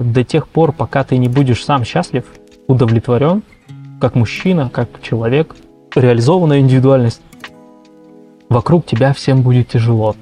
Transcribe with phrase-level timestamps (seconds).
[0.00, 2.24] до тех пор, пока ты не будешь сам счастлив,
[2.66, 3.42] удовлетворен,
[4.00, 5.54] как мужчина, как человек,
[5.94, 7.20] реализованная индивидуальность,
[8.48, 10.16] вокруг тебя всем будет тяжело.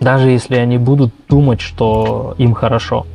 [0.00, 3.06] Даже если они будут думать, что им хорошо.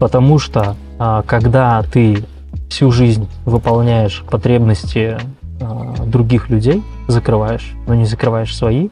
[0.00, 2.24] Потому что а, когда ты
[2.68, 5.18] всю жизнь выполняешь потребности
[5.60, 8.88] а, других людей, закрываешь, но не закрываешь свои,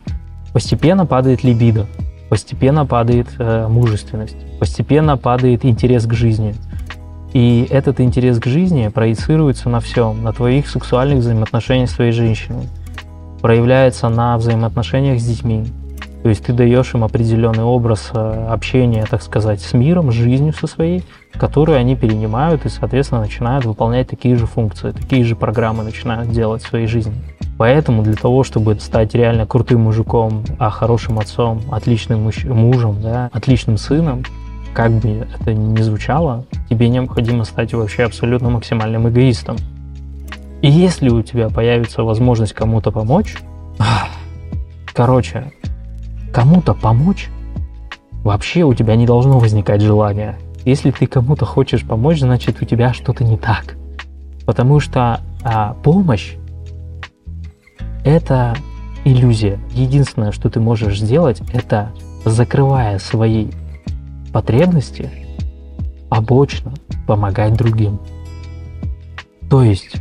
[0.52, 1.86] постепенно падает либидо,
[2.30, 6.54] постепенно падает э, мужественность, постепенно падает интерес к жизни.
[7.32, 12.68] И этот интерес к жизни проецируется на всем, на твоих сексуальных взаимоотношениях с твоей женщиной,
[13.42, 15.66] проявляется на взаимоотношениях с детьми.
[16.22, 20.52] То есть ты даешь им определенный образ э, общения, так сказать, с миром, с жизнью
[20.52, 25.82] со своей, которую они перенимают и, соответственно, начинают выполнять такие же функции, такие же программы
[25.82, 27.14] начинают делать в своей жизни.
[27.60, 33.28] Поэтому для того, чтобы стать реально крутым мужиком, а хорошим отцом, отличным муж- мужем, да,
[33.34, 34.24] отличным сыном,
[34.72, 39.58] как бы это ни звучало, тебе необходимо стать вообще абсолютно максимальным эгоистом.
[40.62, 43.36] И если у тебя появится возможность кому-то помочь,
[44.94, 45.52] короче,
[46.32, 47.28] кому-то помочь,
[48.24, 50.38] вообще у тебя не должно возникать желания.
[50.64, 53.76] Если ты кому-то хочешь помочь, значит у тебя что-то не так.
[54.46, 56.36] Потому что а, помощь
[58.04, 58.56] это
[59.04, 59.58] иллюзия.
[59.72, 61.90] Единственное, что ты можешь сделать, это
[62.24, 63.48] закрывая свои
[64.32, 65.10] потребности,
[66.08, 66.72] побочно
[67.06, 67.98] помогать другим.
[69.48, 69.96] То есть,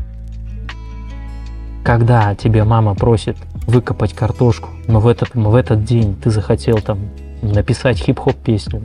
[1.84, 7.00] когда тебе мама просит выкопать картошку, но в этот, в этот день ты захотел там
[7.42, 8.82] написать хип-хоп песню,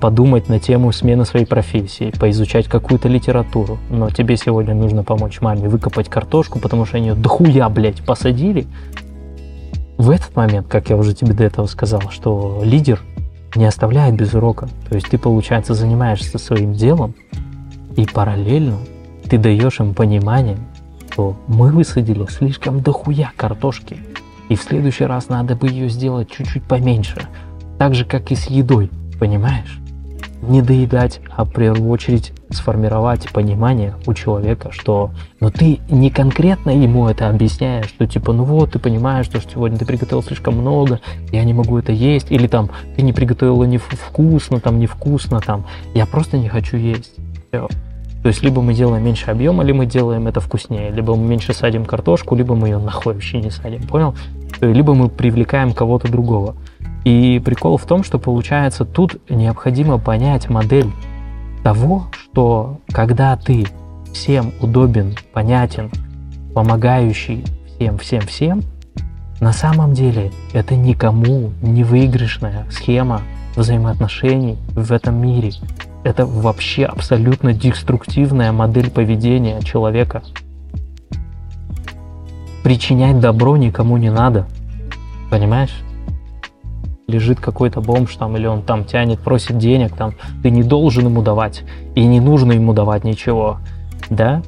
[0.00, 5.68] подумать на тему смены своей профессии, поизучать какую-то литературу, но тебе сегодня нужно помочь маме
[5.68, 8.66] выкопать картошку, потому что они ее дохуя, блядь, посадили,
[9.96, 13.00] в этот момент, как я уже тебе до этого сказал, что лидер
[13.54, 14.68] не оставляет без урока.
[14.88, 17.14] То есть ты, получается, занимаешься своим делом,
[17.96, 18.78] и параллельно
[19.30, 20.58] ты даешь им понимание,
[21.12, 23.98] что мы высадили слишком дохуя картошки,
[24.48, 27.22] и в следующий раз надо бы ее сделать чуть-чуть поменьше.
[27.78, 29.80] Так же, как и с едой понимаешь?
[30.42, 35.10] Не доедать, а в первую очередь сформировать понимание у человека, что
[35.40, 39.78] но ты не конкретно ему это объясняешь, что типа, ну вот, ты понимаешь, что сегодня
[39.78, 41.00] ты приготовил слишком много,
[41.32, 45.64] я не могу это есть, или там, ты не приготовила не вкусно, там, невкусно, там,
[45.94, 47.14] я просто не хочу есть.
[47.48, 47.68] Все.
[48.24, 51.52] То есть либо мы делаем меньше объема, либо мы делаем это вкуснее, либо мы меньше
[51.52, 54.14] садим картошку, либо мы ее нахуй вообще не садим, понял?
[54.62, 56.54] Либо мы привлекаем кого-то другого.
[57.04, 60.90] И прикол в том, что получается тут необходимо понять модель
[61.62, 63.66] того, что когда ты
[64.12, 65.90] всем удобен, понятен,
[66.54, 67.44] помогающий
[67.76, 68.62] всем, всем, всем,
[69.40, 73.20] на самом деле это никому не выигрышная схема
[73.56, 75.52] взаимоотношений в этом мире.
[76.04, 80.22] Это вообще абсолютно деструктивная модель поведения человека.
[82.62, 84.46] Причинять добро никому не надо.
[85.30, 85.74] Понимаешь?
[87.06, 91.22] Лежит какой-то бомж там, или он там тянет, просит денег, там, ты не должен ему
[91.22, 91.62] давать,
[91.94, 93.58] и не нужно ему давать ничего,
[94.10, 94.42] да,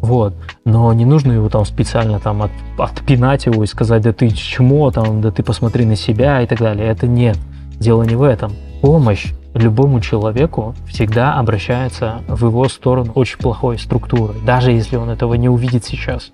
[0.00, 4.30] вот, но не нужно его там специально там от, отпинать его и сказать, да ты
[4.30, 7.36] чмо, там, да ты посмотри на себя и так далее, это нет,
[7.80, 8.52] дело не в этом.
[8.80, 15.34] Помощь любому человеку всегда обращается в его сторону очень плохой структурой, даже если он этого
[15.34, 16.30] не увидит сейчас.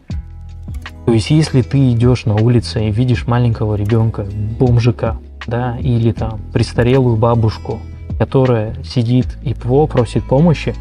[1.06, 4.26] То есть, если ты идешь на улице и видишь маленького ребенка,
[4.58, 7.78] бомжика, да, или там престарелую бабушку,
[8.18, 10.74] которая сидит и ПВО просит помощи,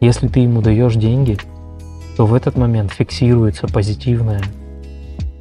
[0.00, 1.38] если ты ему даешь деньги,
[2.16, 4.42] то в этот момент фиксируется позитивная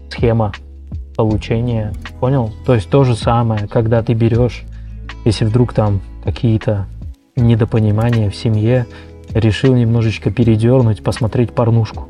[0.09, 0.53] схема
[1.15, 1.93] получения.
[2.19, 2.51] Понял?
[2.65, 4.63] То есть то же самое, когда ты берешь,
[5.25, 6.87] если вдруг там какие-то
[7.35, 8.85] недопонимания в семье,
[9.33, 12.07] решил немножечко передернуть, посмотреть порнушку.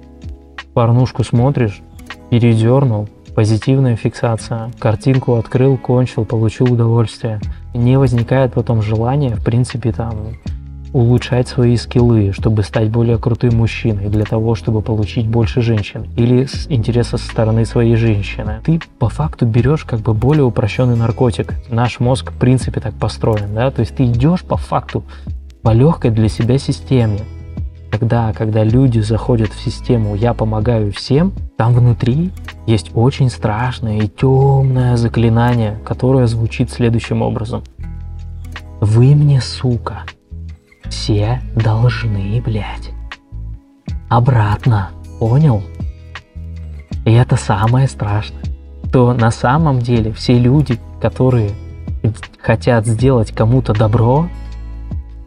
[0.73, 1.81] Порнушку смотришь,
[2.29, 4.71] передернул, Позитивная фиксация.
[4.77, 7.39] Картинку открыл, кончил, получил удовольствие.
[7.73, 10.15] Не возникает потом желания, в принципе, там
[10.93, 16.45] улучшать свои скиллы, чтобы стать более крутым мужчиной, для того, чтобы получить больше женщин, или
[16.45, 18.59] с интереса со стороны своей женщины.
[18.65, 21.53] Ты по факту берешь как бы более упрощенный наркотик.
[21.69, 25.03] Наш мозг в принципе так построен, да, то есть ты идешь по факту
[25.61, 27.19] по легкой для себя системе.
[27.91, 32.31] Тогда, когда люди заходят в систему «я помогаю всем», там внутри
[32.65, 37.63] есть очень страшное и темное заклинание, которое звучит следующим образом.
[38.79, 40.03] Вы мне, сука,
[40.89, 42.91] все должны, блядь.
[44.09, 45.63] Обратно, понял?
[47.05, 48.43] И это самое страшное,
[48.87, 51.51] что на самом деле все люди, которые
[52.39, 54.27] хотят сделать кому-то добро,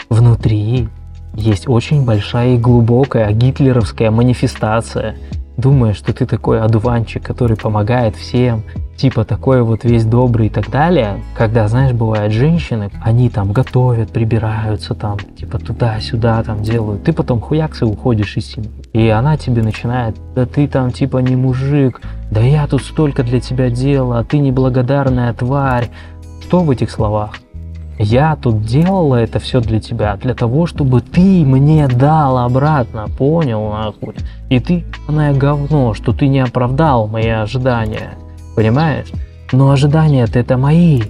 [0.08, 0.88] внутри
[1.34, 5.16] есть очень большая и глубокая гитлеровская манифестация.
[5.56, 8.62] Думаешь, что ты такой одуванчик, который помогает всем,
[8.96, 14.10] типа такой вот весь добрый и так далее, когда, знаешь, бывают женщины, они там готовят,
[14.10, 18.70] прибираются там, типа туда-сюда там делают, ты потом хуякс и уходишь из семьи.
[18.92, 22.00] И она тебе начинает, да ты там типа не мужик,
[22.30, 25.90] да я тут столько для тебя делала, а ты неблагодарная тварь.
[26.42, 27.36] Что в этих словах?
[27.98, 33.70] Я тут делала это все для тебя, для того, чтобы ты мне дал обратно, понял
[33.70, 34.14] нахуй?
[34.50, 38.14] И ты, она говно, что ты не оправдал мои ожидания.
[38.56, 39.12] Понимаешь?
[39.52, 41.02] Но ожидания-то это мои.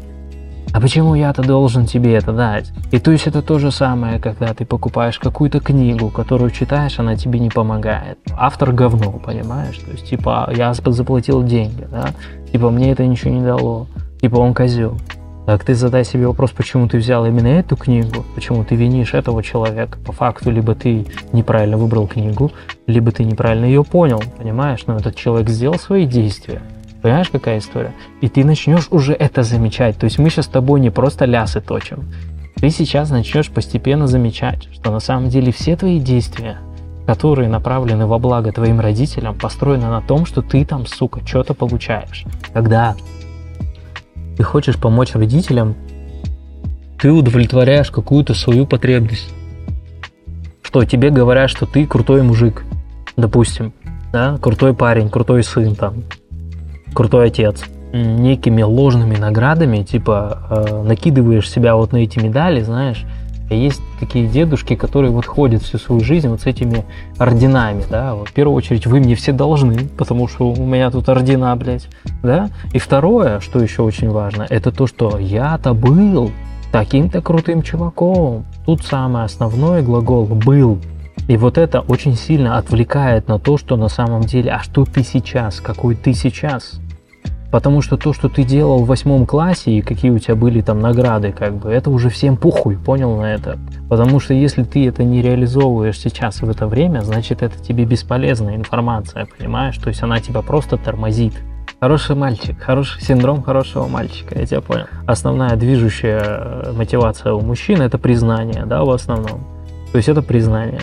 [0.74, 2.72] А почему я-то должен тебе это дать?
[2.90, 7.14] И то есть это то же самое, когда ты покупаешь какую-то книгу, которую читаешь, она
[7.14, 8.18] тебе не помогает.
[8.36, 9.78] Автор говно, понимаешь?
[9.78, 12.08] То есть, типа, я заплатил деньги, да?
[12.50, 13.86] Типа, мне это ничего не дало.
[14.20, 14.98] Типа, он козел.
[15.46, 19.42] Так ты задай себе вопрос, почему ты взял именно эту книгу, почему ты винишь этого
[19.42, 19.98] человека.
[19.98, 22.50] По факту, либо ты неправильно выбрал книгу,
[22.86, 24.84] либо ты неправильно ее понял, понимаешь?
[24.86, 26.62] Но этот человек сделал свои действия.
[27.02, 27.92] Понимаешь, какая история?
[28.22, 29.98] И ты начнешь уже это замечать.
[29.98, 32.04] То есть мы сейчас с тобой не просто лясы точим.
[32.56, 36.56] Ты сейчас начнешь постепенно замечать, что на самом деле все твои действия,
[37.06, 42.24] которые направлены во благо твоим родителям, построены на том, что ты там, сука, что-то получаешь.
[42.54, 42.96] Когда
[44.36, 45.74] ты хочешь помочь родителям,
[46.98, 49.28] ты удовлетворяешь какую-то свою потребность.
[50.62, 52.64] Что тебе говорят, что ты крутой мужик,
[53.16, 53.72] допустим,
[54.12, 56.04] да, крутой парень, крутой сын там,
[56.92, 63.04] крутой отец, некими ложными наградами, типа э, накидываешь себя вот на эти медали, знаешь,
[63.50, 66.84] есть такие дедушки, которые вот ходят всю свою жизнь вот с этими
[67.18, 71.08] орденами, да, вот в первую очередь вы мне все должны, потому что у меня тут
[71.08, 71.88] ордена, блядь,
[72.22, 76.30] да, и второе, что еще очень важно, это то, что я-то был
[76.72, 80.78] таким-то крутым чуваком, тут самое основное глагол «был»,
[81.26, 85.02] и вот это очень сильно отвлекает на то, что на самом деле, а что ты
[85.02, 86.80] сейчас, какой ты сейчас,
[87.54, 90.80] Потому что то, что ты делал в восьмом классе и какие у тебя были там
[90.80, 93.60] награды, как бы, это уже всем пухуй, понял на это?
[93.88, 98.56] Потому что если ты это не реализовываешь сейчас в это время, значит это тебе бесполезная
[98.56, 99.78] информация, понимаешь?
[99.78, 101.34] То есть она тебя просто тормозит.
[101.78, 104.86] Хороший мальчик, хороший синдром хорошего мальчика, я тебя понял.
[105.06, 109.46] Основная движущая э, мотивация у мужчин это признание, да, в основном.
[109.92, 110.80] То есть это признание.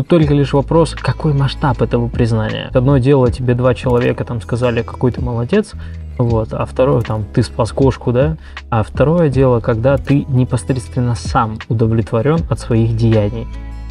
[0.00, 2.70] Тут только лишь вопрос, какой масштаб этого признания.
[2.72, 5.74] Одно дело, тебе два человека там сказали, какой ты молодец,
[6.16, 8.38] вот, а второе, там, ты спас кошку, да,
[8.70, 13.46] а второе дело, когда ты непосредственно сам удовлетворен от своих деяний.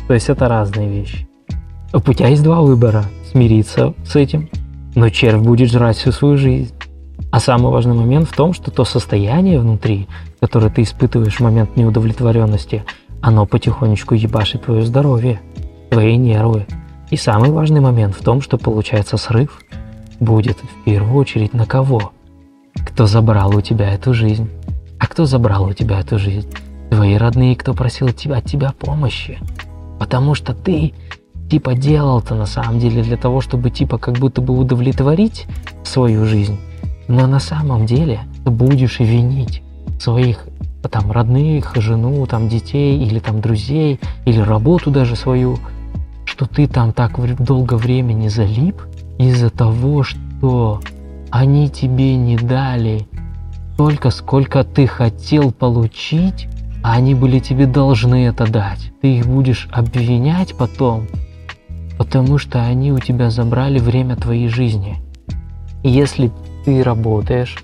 [0.07, 1.27] То есть это разные вещи.
[1.93, 3.03] У тебя есть два выбора.
[3.31, 4.49] Смириться с этим,
[4.95, 6.73] но червь будет жрать всю свою жизнь.
[7.31, 10.07] А самый важный момент в том, что то состояние внутри,
[10.39, 12.83] которое ты испытываешь в момент неудовлетворенности,
[13.21, 15.41] оно потихонечку ебашит твое здоровье,
[15.89, 16.65] твои нервы.
[17.09, 19.59] И самый важный момент в том, что получается срыв
[20.19, 22.11] будет в первую очередь на кого?
[22.75, 24.49] Кто забрал у тебя эту жизнь?
[24.99, 26.49] А кто забрал у тебя эту жизнь?
[26.91, 29.39] Твои родные, кто просил тебя, от тебя помощи.
[29.99, 30.93] Потому что ты
[31.49, 35.47] типа делал-то на самом деле для того, чтобы типа как будто бы удовлетворить
[35.83, 36.59] свою жизнь.
[37.07, 39.63] Но на самом деле ты будешь винить
[39.99, 40.45] своих
[40.91, 45.57] там родных, жену, там детей или там друзей, или работу даже свою,
[46.39, 48.81] что ты там так долго времени залип
[49.17, 50.79] из-за того, что
[51.31, 53.05] они тебе не дали
[53.75, 56.47] только сколько ты хотел получить,
[56.81, 58.93] а они были тебе должны это дать.
[59.01, 61.07] Ты их будешь обвинять потом,
[61.97, 64.95] потому что они у тебя забрали время твоей жизни.
[65.83, 66.31] И если
[66.63, 67.57] ты работаешь,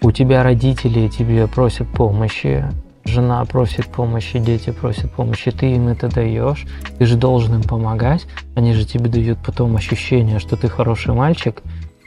[0.00, 2.64] у тебя родители тебе просят помощи,
[3.08, 6.66] жена просит помощи, дети просят помощи, ты им это даешь,
[6.98, 11.62] ты же должен им помогать, они же тебе дают потом ощущение, что ты хороший мальчик,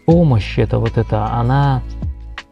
[0.06, 1.82] помощь это вот это, она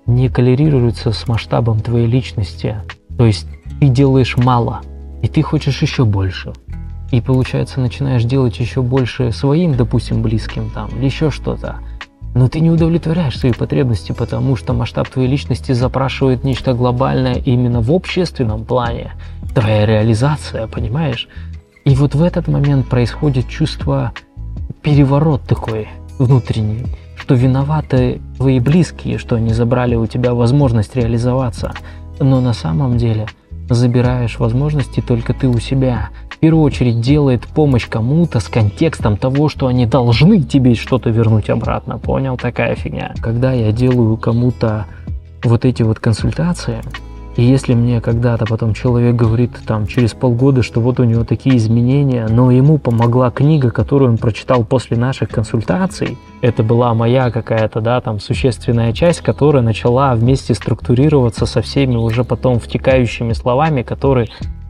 [0.05, 2.77] не коллерируется с масштабом твоей личности.
[3.17, 3.47] То есть
[3.79, 4.81] ты делаешь мало,
[5.21, 6.53] и ты хочешь еще больше.
[7.11, 11.77] И получается, начинаешь делать еще больше своим, допустим, близким там, или еще что-то.
[12.35, 17.81] Но ты не удовлетворяешь свои потребности, потому что масштаб твоей личности запрашивает нечто глобальное именно
[17.81, 19.13] в общественном плане.
[19.53, 21.27] Твоя реализация, понимаешь?
[21.85, 24.13] И вот в этот момент происходит чувство
[24.83, 25.87] переворот такой
[26.19, 26.85] внутренний
[27.29, 31.73] что виноваты твои близкие, что они забрали у тебя возможность реализоваться.
[32.19, 33.27] Но на самом деле
[33.69, 36.09] забираешь возможности только ты у себя.
[36.39, 41.49] В первую очередь делает помощь кому-то с контекстом того, что они должны тебе что-то вернуть
[41.49, 41.97] обратно.
[41.97, 42.37] Понял?
[42.37, 43.13] Такая фигня.
[43.21, 44.85] Когда я делаю кому-то
[45.43, 46.81] вот эти вот консультации,
[47.39, 51.55] И если мне когда-то потом человек говорит там через полгода, что вот у него такие
[51.55, 57.79] изменения, но ему помогла книга, которую он прочитал после наших консультаций, это была моя какая-то,
[57.79, 64.27] да, там существенная часть, которая начала вместе структурироваться со всеми уже потом втекающими словами, которые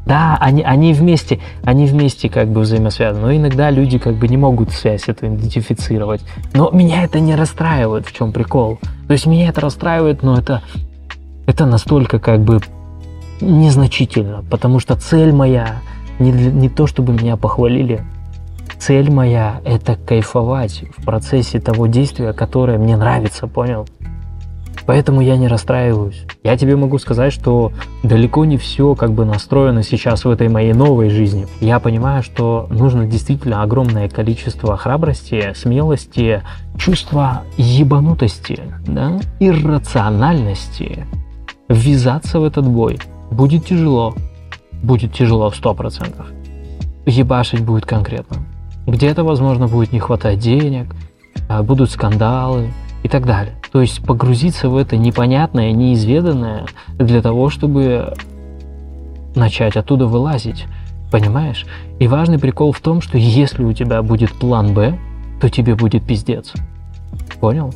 [0.10, 4.38] да, они, они вместе, они вместе как бы взаимосвязаны, но иногда люди как бы не
[4.38, 6.22] могут связь эту идентифицировать.
[6.54, 8.80] Но меня это не расстраивает, в чем прикол.
[9.06, 10.64] То есть меня это расстраивает, но это
[11.46, 12.60] это настолько как бы
[13.40, 15.82] незначительно, потому что цель моя
[16.18, 18.04] не, не то, чтобы меня похвалили,
[18.80, 23.88] цель моя– это кайфовать в процессе того действия, которое мне нравится, понял?
[24.90, 26.24] Поэтому я не расстраиваюсь.
[26.44, 30.74] Я тебе могу сказать, что далеко не все как бы настроено сейчас в этой моей
[30.74, 31.46] новой жизни.
[31.62, 36.42] Я понимаю, что нужно действительно огромное количество храбрости, смелости,
[36.76, 41.06] чувства ебанутости, да, иррациональности,
[41.68, 42.98] ввязаться в этот бой
[43.30, 44.16] будет тяжело.
[44.82, 46.16] Будет тяжело в 100%.
[47.06, 48.38] Ебашить будет конкретно.
[48.88, 50.96] Где-то, возможно, будет не хватать денег,
[51.48, 52.72] а будут скандалы
[53.04, 53.56] и так далее.
[53.72, 56.66] То есть погрузиться в это непонятное, неизведанное
[56.98, 58.14] для того, чтобы
[59.36, 60.66] начать оттуда вылазить.
[61.12, 61.66] Понимаешь?
[62.00, 64.98] И важный прикол в том, что если у тебя будет план Б,
[65.42, 66.54] то тебе будет пиздец.
[67.40, 67.74] Понял?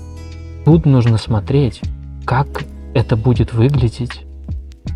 [0.65, 1.82] Тут нужно смотреть,
[2.25, 2.63] как
[2.94, 4.24] это будет выглядеть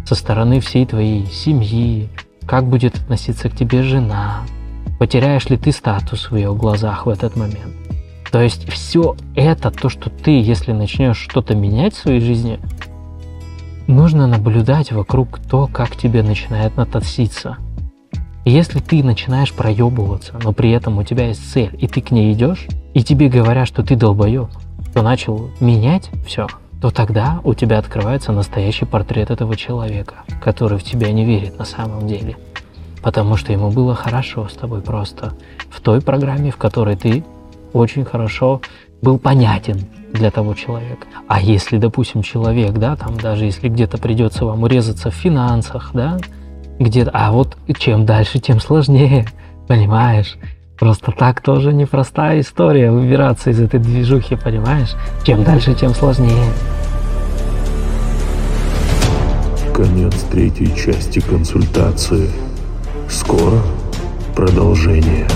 [0.06, 2.10] со стороны всей твоей семьи,
[2.46, 4.42] как будет относиться к тебе жена,
[5.00, 7.87] потеряешь ли ты статус в ее глазах в этот момент.
[8.32, 12.60] То есть все это, то, что ты, если начнешь что-то менять в своей жизни,
[13.88, 17.58] нужно наблюдать вокруг то, как тебе начинает относиться.
[18.46, 22.32] Если ты начинаешь проебываться, но при этом у тебя есть цель, и ты к ней
[22.34, 24.50] идешь, и тебе говорят, что ты долбоеб,
[24.94, 26.48] то начал менять все–
[26.82, 31.66] то тогда у тебя открывается настоящий портрет этого человека, который в тебя не верит на
[31.66, 32.38] самом деле.
[33.02, 35.34] Потому что ему было хорошо с тобой просто
[35.70, 37.24] в той программе, в которой ты
[37.78, 38.62] очень хорошо
[39.02, 41.08] был понятен для того человека.
[41.28, 46.18] А если, допустим, человек, да, там даже если где-то придется вам урезаться в финансах, да,
[46.80, 49.28] где-то, а вот чем дальше, тем сложнее,
[49.68, 50.38] понимаешь?
[50.80, 54.94] Просто так тоже непростая история выбираться из этой движухи, понимаешь?
[55.26, 56.52] Чем дальше, тем сложнее.
[59.74, 62.30] Конец третьей части консультации.
[63.10, 63.62] Скоро
[64.36, 65.28] продолжение.